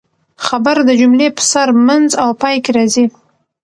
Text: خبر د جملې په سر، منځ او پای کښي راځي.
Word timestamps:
خبر 0.45 0.77
د 0.87 0.89
جملې 0.99 1.27
په 1.37 1.43
سر، 1.51 1.67
منځ 1.87 2.09
او 2.23 2.29
پای 2.41 2.55
کښي 2.65 2.71
راځي. 2.77 3.05